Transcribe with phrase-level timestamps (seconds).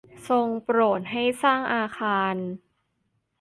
[0.29, 2.35] ทรงโปรดให้สร้างอาคาร